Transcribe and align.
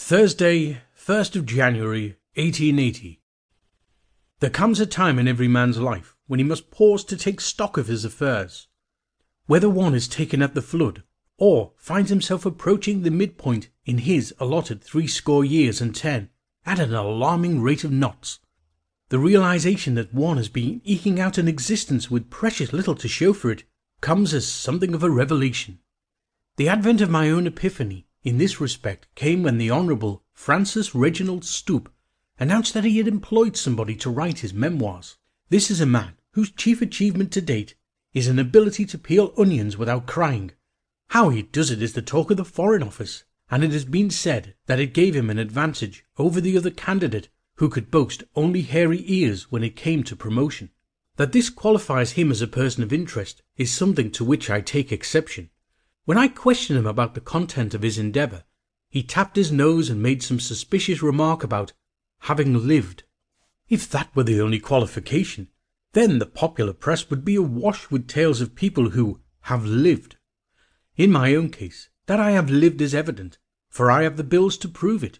Thursday, 0.00 0.80
1st 0.96 1.34
of 1.36 1.44
January, 1.44 2.16
1880. 2.36 3.20
There 4.38 4.48
comes 4.48 4.78
a 4.78 4.86
time 4.86 5.18
in 5.18 5.26
every 5.26 5.48
man's 5.48 5.76
life 5.78 6.16
when 6.28 6.38
he 6.38 6.44
must 6.44 6.70
pause 6.70 7.04
to 7.04 7.16
take 7.16 7.40
stock 7.40 7.76
of 7.76 7.88
his 7.88 8.04
affairs. 8.06 8.68
Whether 9.46 9.68
one 9.68 9.96
is 9.96 10.08
taken 10.08 10.40
at 10.40 10.54
the 10.54 10.62
flood, 10.62 11.02
or 11.36 11.72
finds 11.76 12.10
himself 12.10 12.46
approaching 12.46 13.02
the 13.02 13.10
midpoint 13.10 13.70
in 13.84 13.98
his 13.98 14.32
allotted 14.38 14.82
threescore 14.82 15.44
years 15.44 15.80
and 15.80 15.94
ten, 15.94 16.30
at 16.64 16.78
an 16.78 16.94
alarming 16.94 17.60
rate 17.60 17.82
of 17.84 17.90
knots, 17.90 18.38
the 19.08 19.18
realization 19.18 19.94
that 19.96 20.14
one 20.14 20.36
has 20.36 20.48
been 20.48 20.80
eking 20.84 21.18
out 21.18 21.38
an 21.38 21.48
existence 21.48 22.08
with 22.08 22.30
precious 22.30 22.72
little 22.72 22.94
to 22.94 23.08
show 23.08 23.32
for 23.32 23.50
it 23.50 23.64
comes 24.00 24.32
as 24.32 24.46
something 24.46 24.94
of 24.94 25.02
a 25.02 25.10
revelation. 25.10 25.80
The 26.56 26.68
advent 26.68 27.00
of 27.00 27.10
my 27.10 27.28
own 27.28 27.48
epiphany 27.48 28.07
in 28.22 28.38
this 28.38 28.60
respect 28.60 29.06
came 29.14 29.42
when 29.42 29.58
the 29.58 29.70
Honourable 29.70 30.22
Francis 30.32 30.94
Reginald 30.94 31.44
Stoop 31.44 31.92
announced 32.38 32.74
that 32.74 32.84
he 32.84 32.98
had 32.98 33.08
employed 33.08 33.56
somebody 33.56 33.94
to 33.96 34.10
write 34.10 34.40
his 34.40 34.54
memoirs. 34.54 35.16
This 35.50 35.70
is 35.70 35.80
a 35.80 35.86
man 35.86 36.14
whose 36.32 36.50
chief 36.50 36.82
achievement 36.82 37.32
to 37.32 37.40
date 37.40 37.74
is 38.14 38.28
an 38.28 38.38
ability 38.38 38.84
to 38.86 38.98
peel 38.98 39.32
onions 39.36 39.76
without 39.76 40.06
crying. 40.06 40.52
How 41.08 41.30
he 41.30 41.42
does 41.42 41.70
it 41.70 41.82
is 41.82 41.94
the 41.94 42.02
talk 42.02 42.30
of 42.30 42.36
the 42.36 42.44
Foreign 42.44 42.82
Office, 42.82 43.24
and 43.50 43.64
it 43.64 43.72
has 43.72 43.84
been 43.84 44.10
said 44.10 44.54
that 44.66 44.80
it 44.80 44.92
gave 44.92 45.16
him 45.16 45.30
an 45.30 45.38
advantage 45.38 46.04
over 46.16 46.40
the 46.40 46.56
other 46.56 46.70
candidate 46.70 47.28
who 47.56 47.68
could 47.68 47.90
boast 47.90 48.22
only 48.36 48.62
hairy 48.62 49.02
ears 49.06 49.50
when 49.50 49.64
it 49.64 49.74
came 49.74 50.02
to 50.04 50.14
promotion. 50.14 50.70
That 51.16 51.32
this 51.32 51.50
qualifies 51.50 52.12
him 52.12 52.30
as 52.30 52.40
a 52.40 52.46
person 52.46 52.82
of 52.82 52.92
interest 52.92 53.42
is 53.56 53.72
something 53.72 54.10
to 54.12 54.24
which 54.24 54.48
I 54.50 54.60
take 54.60 54.92
exception. 54.92 55.50
When 56.08 56.16
I 56.16 56.28
questioned 56.28 56.78
him 56.78 56.86
about 56.86 57.12
the 57.12 57.20
content 57.20 57.74
of 57.74 57.82
his 57.82 57.98
endeavour, 57.98 58.44
he 58.88 59.02
tapped 59.02 59.36
his 59.36 59.52
nose 59.52 59.90
and 59.90 60.02
made 60.02 60.22
some 60.22 60.40
suspicious 60.40 61.02
remark 61.02 61.44
about 61.44 61.74
having 62.20 62.66
lived. 62.66 63.02
If 63.68 63.90
that 63.90 64.16
were 64.16 64.22
the 64.22 64.40
only 64.40 64.58
qualification, 64.58 65.48
then 65.92 66.18
the 66.18 66.24
popular 66.24 66.72
press 66.72 67.10
would 67.10 67.26
be 67.26 67.34
awash 67.34 67.90
with 67.90 68.08
tales 68.08 68.40
of 68.40 68.54
people 68.54 68.88
who 68.88 69.20
have 69.52 69.66
lived. 69.66 70.16
In 70.96 71.12
my 71.12 71.34
own 71.34 71.50
case, 71.50 71.90
that 72.06 72.18
I 72.18 72.30
have 72.30 72.48
lived 72.48 72.80
is 72.80 72.94
evident, 72.94 73.36
for 73.68 73.90
I 73.90 74.04
have 74.04 74.16
the 74.16 74.24
bills 74.24 74.56
to 74.58 74.68
prove 74.68 75.04
it. 75.04 75.18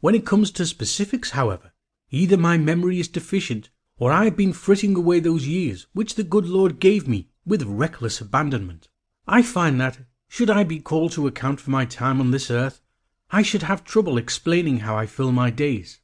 When 0.00 0.14
it 0.14 0.26
comes 0.26 0.50
to 0.50 0.66
specifics, 0.66 1.30
however, 1.30 1.72
either 2.10 2.36
my 2.36 2.58
memory 2.58 3.00
is 3.00 3.08
deficient, 3.08 3.70
or 3.96 4.12
I 4.12 4.24
have 4.24 4.36
been 4.36 4.52
fritting 4.52 4.94
away 4.96 5.20
those 5.20 5.48
years 5.48 5.86
which 5.94 6.16
the 6.16 6.24
good 6.24 6.44
Lord 6.44 6.78
gave 6.78 7.08
me 7.08 7.30
with 7.46 7.62
reckless 7.62 8.20
abandonment. 8.20 8.88
I 9.26 9.40
find 9.40 9.80
that 9.80 9.96
should 10.32 10.48
I 10.48 10.62
be 10.62 10.78
called 10.78 11.10
to 11.12 11.26
account 11.26 11.60
for 11.60 11.70
my 11.70 11.84
time 11.84 12.20
on 12.20 12.30
this 12.30 12.52
earth, 12.52 12.80
I 13.32 13.42
should 13.42 13.64
have 13.64 13.82
trouble 13.82 14.16
explaining 14.16 14.78
how 14.78 14.96
I 14.96 15.04
fill 15.04 15.32
my 15.32 15.50
days. 15.50 16.00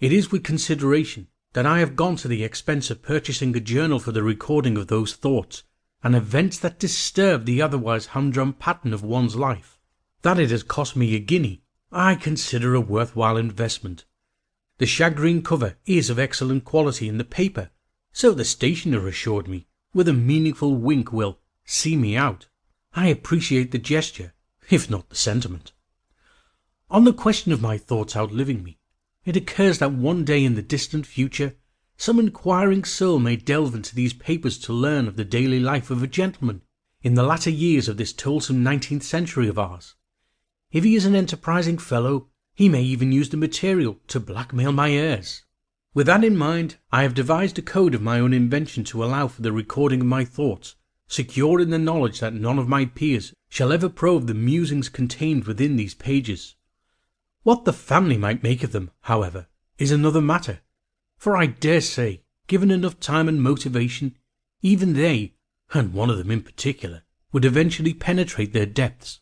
It 0.00 0.10
is 0.10 0.32
with 0.32 0.42
consideration 0.42 1.28
that 1.52 1.66
I 1.66 1.80
have 1.80 1.94
gone 1.94 2.16
to 2.16 2.28
the 2.28 2.44
expense 2.44 2.90
of 2.90 3.02
purchasing 3.02 3.54
a 3.54 3.60
journal 3.60 3.98
for 3.98 4.10
the 4.10 4.22
recording 4.22 4.78
of 4.78 4.86
those 4.86 5.12
thoughts 5.12 5.64
and 6.02 6.16
events 6.16 6.58
that 6.60 6.78
disturb 6.78 7.44
the 7.44 7.60
otherwise 7.60 8.06
humdrum 8.06 8.54
pattern 8.54 8.94
of 8.94 9.02
one's 9.02 9.36
life. 9.36 9.78
That 10.22 10.40
it 10.40 10.50
has 10.50 10.62
cost 10.62 10.96
me 10.96 11.14
a 11.14 11.20
guinea, 11.20 11.62
I 11.92 12.14
consider 12.14 12.74
a 12.74 12.80
worthwhile 12.80 13.36
investment. 13.36 14.06
The 14.78 14.86
shagreen 14.86 15.44
cover 15.44 15.76
is 15.84 16.08
of 16.08 16.18
excellent 16.18 16.64
quality, 16.64 17.06
and 17.06 17.20
the 17.20 17.24
paper, 17.24 17.70
so 18.12 18.32
the 18.32 18.46
stationer 18.46 19.06
assured 19.06 19.46
me, 19.46 19.66
with 19.92 20.08
a 20.08 20.14
meaningful 20.14 20.74
wink, 20.74 21.12
will 21.12 21.38
see 21.66 21.96
me 21.96 22.16
out. 22.16 22.47
I 22.94 23.08
appreciate 23.08 23.70
the 23.70 23.78
gesture, 23.78 24.34
if 24.70 24.90
not 24.90 25.08
the 25.08 25.16
sentiment. 25.16 25.72
On 26.90 27.04
the 27.04 27.12
question 27.12 27.52
of 27.52 27.60
my 27.60 27.76
thoughts 27.76 28.16
outliving 28.16 28.62
me, 28.62 28.78
it 29.24 29.36
occurs 29.36 29.78
that 29.78 29.92
one 29.92 30.24
day 30.24 30.42
in 30.44 30.54
the 30.54 30.62
distant 30.62 31.06
future 31.06 31.54
some 31.96 32.18
inquiring 32.18 32.84
soul 32.84 33.18
may 33.18 33.36
delve 33.36 33.74
into 33.74 33.94
these 33.94 34.12
papers 34.12 34.56
to 34.58 34.72
learn 34.72 35.06
of 35.06 35.16
the 35.16 35.24
daily 35.24 35.60
life 35.60 35.90
of 35.90 36.02
a 36.02 36.06
gentleman 36.06 36.62
in 37.02 37.14
the 37.14 37.22
latter 37.22 37.50
years 37.50 37.88
of 37.88 37.96
this 37.96 38.12
toilsome 38.12 38.62
nineteenth 38.62 39.02
century 39.02 39.48
of 39.48 39.58
ours. 39.58 39.94
If 40.70 40.84
he 40.84 40.94
is 40.94 41.04
an 41.04 41.14
enterprising 41.14 41.78
fellow, 41.78 42.28
he 42.54 42.68
may 42.68 42.82
even 42.82 43.12
use 43.12 43.28
the 43.28 43.36
material 43.36 43.98
to 44.08 44.18
blackmail 44.18 44.72
my 44.72 44.90
heirs. 44.92 45.42
With 45.92 46.06
that 46.06 46.24
in 46.24 46.36
mind, 46.36 46.76
I 46.90 47.02
have 47.02 47.14
devised 47.14 47.58
a 47.58 47.62
code 47.62 47.94
of 47.94 48.02
my 48.02 48.18
own 48.18 48.32
invention 48.32 48.84
to 48.84 49.04
allow 49.04 49.28
for 49.28 49.42
the 49.42 49.52
recording 49.52 50.00
of 50.00 50.06
my 50.06 50.24
thoughts 50.24 50.74
secure 51.08 51.58
in 51.58 51.70
the 51.70 51.78
knowledge 51.78 52.20
that 52.20 52.34
none 52.34 52.58
of 52.58 52.68
my 52.68 52.84
peers 52.84 53.32
shall 53.48 53.72
ever 53.72 53.88
probe 53.88 54.26
the 54.26 54.34
musings 54.34 54.88
contained 54.88 55.44
within 55.44 55.76
these 55.76 55.94
pages. 55.94 56.54
What 57.42 57.64
the 57.64 57.72
family 57.72 58.18
might 58.18 58.42
make 58.42 58.62
of 58.62 58.72
them, 58.72 58.90
however, 59.00 59.48
is 59.78 59.90
another 59.90 60.20
matter, 60.20 60.60
for 61.16 61.36
I 61.36 61.46
dare 61.46 61.80
say, 61.80 62.22
given 62.46 62.70
enough 62.70 63.00
time 63.00 63.28
and 63.28 63.42
motivation, 63.42 64.16
even 64.60 64.92
they, 64.92 65.34
and 65.72 65.92
one 65.92 66.10
of 66.10 66.18
them 66.18 66.30
in 66.30 66.42
particular, 66.42 67.02
would 67.32 67.44
eventually 67.44 67.94
penetrate 67.94 68.52
their 68.52 68.66
depths. 68.66 69.20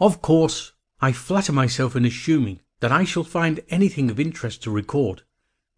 Of 0.00 0.20
course, 0.20 0.72
I 1.00 1.12
flatter 1.12 1.52
myself 1.52 1.96
in 1.96 2.04
assuming 2.04 2.60
that 2.80 2.92
I 2.92 3.04
shall 3.04 3.24
find 3.24 3.60
anything 3.70 4.10
of 4.10 4.20
interest 4.20 4.62
to 4.62 4.70
record. 4.70 5.22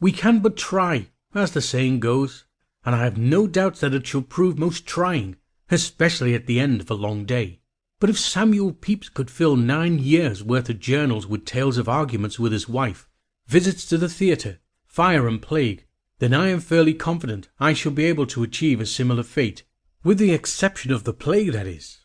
We 0.00 0.12
can 0.12 0.40
but 0.40 0.56
try, 0.56 1.08
as 1.34 1.52
the 1.52 1.60
saying 1.60 2.00
goes 2.00 2.44
and 2.84 2.94
I 2.94 3.04
have 3.04 3.18
no 3.18 3.46
doubts 3.46 3.80
that 3.80 3.94
it 3.94 4.06
shall 4.06 4.22
prove 4.22 4.58
most 4.58 4.86
trying, 4.86 5.36
especially 5.70 6.34
at 6.34 6.46
the 6.46 6.60
end 6.60 6.80
of 6.80 6.90
a 6.90 6.94
long 6.94 7.24
day. 7.24 7.60
But 8.00 8.10
if 8.10 8.18
Samuel 8.18 8.72
Pepys 8.72 9.08
could 9.08 9.30
fill 9.30 9.56
nine 9.56 9.98
years' 9.98 10.44
worth 10.44 10.70
of 10.70 10.78
journals 10.78 11.26
with 11.26 11.44
tales 11.44 11.78
of 11.78 11.88
arguments 11.88 12.38
with 12.38 12.52
his 12.52 12.68
wife, 12.68 13.08
visits 13.46 13.84
to 13.86 13.98
the 13.98 14.08
theatre, 14.08 14.60
fire 14.86 15.26
and 15.26 15.42
plague, 15.42 15.84
then 16.18 16.34
I 16.34 16.48
am 16.48 16.60
fairly 16.60 16.94
confident 16.94 17.48
I 17.60 17.72
shall 17.72 17.92
be 17.92 18.04
able 18.04 18.26
to 18.26 18.42
achieve 18.42 18.80
a 18.80 18.86
similar 18.86 19.22
fate, 19.22 19.64
with 20.02 20.18
the 20.18 20.32
exception 20.32 20.92
of 20.92 21.04
the 21.04 21.12
plague, 21.12 21.52
that 21.52 21.66
is. 21.66 22.04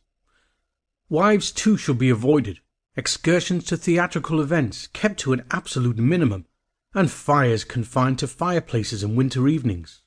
Wives, 1.09 1.51
too, 1.51 1.77
shall 1.77 1.95
be 1.95 2.09
avoided, 2.09 2.59
excursions 2.95 3.63
to 3.65 3.77
theatrical 3.77 4.39
events 4.39 4.87
kept 4.87 5.19
to 5.21 5.33
an 5.33 5.43
absolute 5.51 5.97
minimum, 5.97 6.45
and 6.93 7.09
fires 7.09 7.63
confined 7.63 8.19
to 8.19 8.27
fireplaces 8.27 9.03
and 9.03 9.17
winter 9.17 9.47
evenings. 9.47 10.02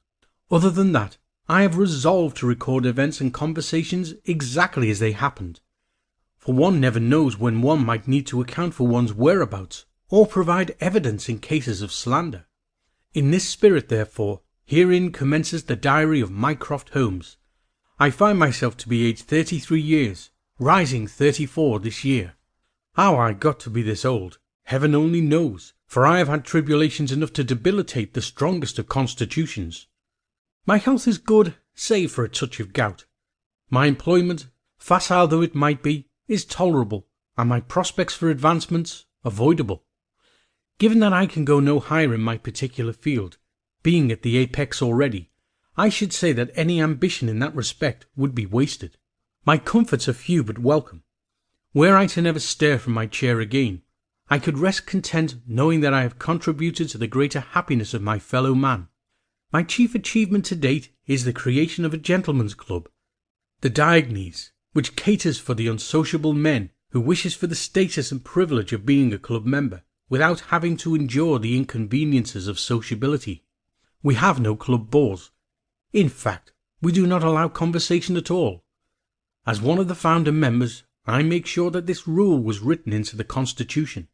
Other 0.51 0.71
than 0.71 0.93
that, 0.93 1.17
I 1.49 1.63
have 1.63 1.77
resolved 1.77 2.37
to 2.39 2.47
record 2.47 2.87
events 2.87 3.21
and 3.21 3.35
conversations 3.35 4.15
exactly 4.25 4.91
as 4.91 5.01
they 5.01 5.13
happened, 5.13 5.61
for 6.37 6.55
one 6.55 6.81
never 6.81 7.01
knows 7.01 7.39
when 7.39 7.63
one 7.63 7.85
might 7.85 8.07
need 8.07 8.27
to 8.29 8.41
account 8.41 8.75
for 8.75 8.87
one's 8.87 9.13
whereabouts 9.13 9.87
or 10.09 10.27
provide 10.27 10.77
evidence 10.81 11.29
in 11.29 11.41
cases 11.41 11.83
of 11.83 11.91
slander. 11.91 12.47
In 13.13 13.33
this 13.33 13.49
spirit, 13.49 13.89
therefore, 13.89 14.43
herein 14.65 15.11
commences 15.11 15.65
the 15.65 15.75
diary 15.75 16.21
of 16.21 16.31
Mycroft 16.31 16.91
Holmes. 16.91 17.37
I 17.99 18.11
find 18.11 18.39
myself 18.39 18.77
to 18.79 18.89
be 18.89 19.07
aged 19.07 19.25
thirty-three 19.25 19.81
years, 19.81 20.31
rising 20.61 21.09
thirty-four 21.09 21.81
this 21.81 22.05
year. 22.05 22.35
How 22.95 23.17
I 23.17 23.33
got 23.33 23.59
to 23.61 23.71
be 23.71 23.83
this 23.83 24.05
old, 24.05 24.39
heaven 24.65 24.95
only 24.95 25.21
knows, 25.21 25.73
for 25.87 26.07
I 26.07 26.19
have 26.19 26.29
had 26.29 26.45
tribulations 26.45 27.11
enough 27.11 27.33
to 27.33 27.45
debilitate 27.45 28.15
the 28.15 28.23
strongest 28.23 28.79
of 28.79 28.89
constitutions. 28.89 29.87
My 30.69 30.79
health 30.79 31.07
is 31.07 31.19
good, 31.19 31.55
save 31.77 32.11
for 32.11 32.25
a 32.25 32.29
touch 32.29 32.59
of 32.59 32.73
gout. 32.73 33.05
My 33.71 33.87
employment, 33.87 34.49
facile 34.79 35.29
though 35.29 35.43
it 35.43 35.55
might 35.55 35.81
be, 35.81 36.09
is 36.27 36.45
tolerable, 36.45 37.07
and 37.39 37.49
my 37.49 37.61
prospects 37.61 38.15
for 38.15 38.31
advancements 38.31 39.05
avoidable. 39.25 39.85
Given 40.79 40.99
that 40.99 41.13
I 41.13 41.27
can 41.27 41.45
go 41.45 41.61
no 41.61 41.79
higher 41.79 42.13
in 42.13 42.21
my 42.21 42.37
particular 42.37 42.93
field, 42.93 43.39
being 43.85 44.11
at 44.11 44.23
the 44.23 44.37
apex 44.39 44.83
already, 44.83 45.31
I 45.77 45.89
should 45.89 46.13
say 46.13 46.33
that 46.33 46.51
any 46.55 46.81
ambition 46.81 47.29
in 47.29 47.39
that 47.39 47.55
respect 47.55 48.07
would 48.17 48.35
be 48.35 48.45
wasted. 48.45 48.99
My 49.45 49.59
comforts 49.59 50.09
are 50.09 50.15
few 50.15 50.43
but 50.43 50.59
welcome. 50.59 51.05
Were 51.75 51.97
I 51.97 52.09
to 52.09 52.23
never 52.23 52.41
stir 52.41 52.79
from 52.79 52.93
my 52.93 53.07
chair 53.07 53.39
again, 53.39 53.83
I 54.29 54.41
could 54.41 54.59
rest 54.59 54.85
content 54.85 55.37
knowing 55.47 55.81
that 55.83 55.95
I 55.95 56.03
have 56.03 56.19
contributed 56.19 56.89
to 56.89 56.99
the 56.99 57.07
greater 57.07 57.39
happiness 57.39 57.95
of 57.95 58.03
my 58.03 58.19
fellow 58.19 58.53
man. 58.53 58.89
My 59.53 59.63
chief 59.63 59.95
achievement 59.95 60.45
to 60.47 60.57
date 60.57 60.91
is 61.07 61.25
the 61.25 61.33
creation 61.33 61.85
of 61.85 61.95
a 61.95 61.99
gentlemen's 61.99 62.55
club, 62.55 62.89
the 63.61 63.71
Diogenes, 63.71 64.51
which 64.73 64.97
caters 64.97 65.39
for 65.39 65.55
the 65.55 65.69
unsociable 65.69 66.33
men 66.33 66.71
who 66.91 67.01
wishes 67.01 67.35
for 67.35 67.47
the 67.47 67.55
status 67.55 68.11
and 68.11 68.25
privilege 68.25 68.73
of 68.73 68.85
being 68.85 69.13
a 69.13 69.19
club 69.19 69.47
member 69.47 69.83
without 70.09 70.41
having 70.53 70.77
to 70.79 70.95
endure 70.95 71.39
the 71.39 71.57
inconveniences 71.57 72.49
of 72.49 72.59
sociability. 72.59 73.45
We 74.03 74.15
have 74.17 74.41
no 74.41 74.57
club 74.57 74.91
balls. 74.91 75.31
In 75.93 76.09
fact, 76.09 76.53
we 76.83 76.93
do 76.93 77.07
not 77.07 77.23
allow 77.23 77.49
conversation 77.49 78.17
at 78.17 78.31
all. 78.31 78.65
As 79.47 79.61
one 79.61 79.79
of 79.79 79.89
the 79.89 79.95
founder 79.95 80.33
members, 80.33 80.83
I 81.07 81.23
make 81.23 81.47
sure 81.47 81.71
that 81.71 81.87
this 81.87 82.09
rule 82.09 82.43
was 82.43 82.61
written 82.61 82.93
into 82.93 83.17
the 83.17 83.25
Constitution. 83.25 84.09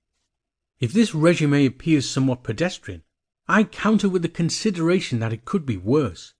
If 0.78 0.92
this 0.92 1.14
resume 1.14 1.64
appears 1.64 2.08
somewhat 2.08 2.42
pedestrian, 2.42 3.02
I 3.48 3.64
counter 3.64 4.08
with 4.08 4.22
the 4.22 4.28
consideration 4.28 5.18
that 5.20 5.32
it 5.32 5.44
could 5.44 5.66
be 5.66 5.76
worse. 5.76 6.34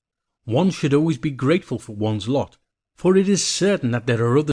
One 0.45 0.71
should 0.71 0.95
always 0.95 1.19
be 1.19 1.31
grateful 1.31 1.79
for 1.79 1.95
one's 1.95 2.29
lot, 2.29 2.59
for 2.95 3.17
it 3.17 3.29
is 3.29 3.45
certain 3.45 3.91
that 3.93 4.07
there 4.07 4.25
are 4.25 4.39
others 4.39 4.51